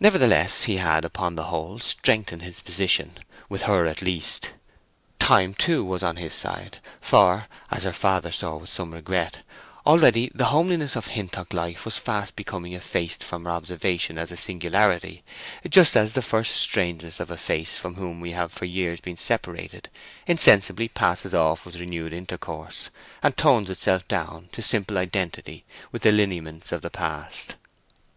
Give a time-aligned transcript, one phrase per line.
[0.00, 3.12] Nevertheless he had, upon the whole, strengthened his position,
[3.48, 4.50] with her at least.
[5.20, 9.44] Time, too, was on his side, for (as her father saw with some regret)
[9.86, 14.36] already the homeliness of Hintock life was fast becoming effaced from her observation as a
[14.36, 15.22] singularity;
[15.70, 19.16] just as the first strangeness of a face from which we have for years been
[19.16, 19.88] separated
[20.26, 22.90] insensibly passes off with renewed intercourse,
[23.22, 27.54] and tones itself down into simple identity with the lineaments of the past.